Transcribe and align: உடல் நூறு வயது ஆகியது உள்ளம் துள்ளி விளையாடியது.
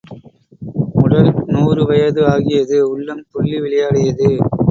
உடல் 1.01 1.29
நூறு 1.47 1.81
வயது 1.85 2.21
ஆகியது 2.25 2.77
உள்ளம் 2.89 3.23
துள்ளி 3.31 3.57
விளையாடியது. 3.59 4.29